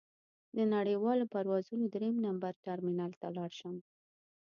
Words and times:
د 0.55 0.57
نړیوالو 0.75 1.25
پروازونو 1.33 1.83
درېیم 1.93 2.17
نمبر 2.25 2.51
ټرمینل 2.65 3.11
ته 3.21 3.27
لاړ 3.37 3.51
شم. 3.59 3.75